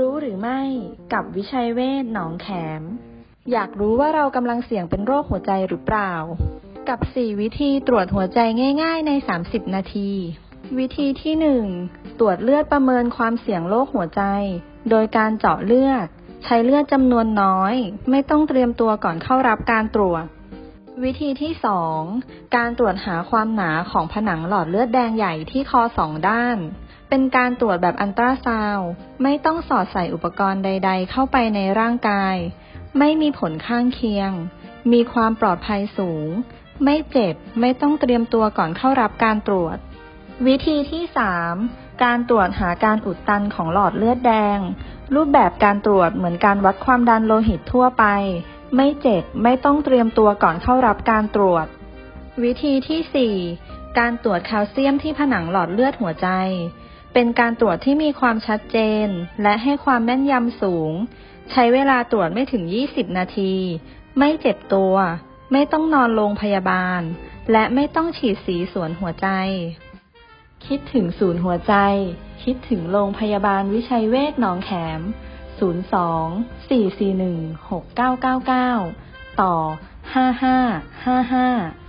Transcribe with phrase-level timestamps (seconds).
[0.08, 0.60] ู้หรือไม่
[1.12, 2.48] กับวิชัยเวชหนองแข
[2.80, 2.82] ม
[3.52, 6.12] อยากรู้ว่าเรากำลังเสี่ยงเป็นโรคหัวใจหรือเปล่า
[6.88, 8.38] กับ 4 วิธีตรวจหัวใจ
[8.82, 9.12] ง่าย ๆ ใน
[9.44, 10.10] 30 นาที
[10.78, 11.34] วิธีที่
[11.76, 14.22] 1 ตรวจเลือดประเมินความเสี่ยงโรคหัวใจ
[14.90, 16.06] โดยการเจาะเลือด
[16.44, 17.74] ใช้เลือดจำนวนน้อย
[18.10, 20.24] ไม่ต้องเตรียมตัวก่อนเข้ารับการตรวจ
[21.02, 21.52] วิธีที่
[22.04, 26.58] 2 การตรวจหาความหนาของผนังหลอดเลือดแดงใหญ่ที่คอสองด้าน
[27.14, 28.90] เป็นการตรวจแบบอันตราซาวด์
[29.22, 32.36] ไม่ต้องสอดใส่อุปกรณ์ใด ๆ เข้าไปในร่างกาย
[32.98, 34.30] ไม่มีผลข้างเคียง
[34.92, 36.28] มีความปลอดภัยสูง
[36.84, 39.76] ไม่เจ็บ ไม่ต้องเตรียมตัวก่อนเข้ารับการตรวจ
[40.46, 41.02] วิธีที่
[41.54, 44.58] 3 การตรวจหาการอุดตันของหลอดเลือดแดง
[45.14, 48.04] รูปแบบการตรวจเหมือนการวัดความดันโลหิตทั่วไป
[48.76, 51.66] ไม่เจ็บ ไม่ต้องเตรียมตัวก่อนเข้ารับการตรวจ
[52.42, 56.28] วิธีที่ 4 การตรวจแคลเซียมที่ผนังหลอดเลือดหัวใจ
[57.12, 59.08] เป็นการตรวจที่มีความชัดเจน
[59.42, 60.92] และให้ความแม่นยำสูง
[61.52, 63.54] ใช้เวลาตรวจไม่ถึง 20 นาที
[64.18, 64.94] ไม่เจ็บตัว
[65.52, 67.00] ไม่ต้องนอนโรงพยาบาล
[67.52, 69.28] และไม่ต้องฉีดสีสวนหัวใจ
[70.66, 71.74] คิดถึงศูนย์หัวใจ
[72.42, 75.00] คิดถึงโรงพยาบาลวิชัยเวชหนองแขม
[75.60, 75.62] 02
[76.68, 79.54] 441 6999 ต่อ
[80.14, 81.81] 5555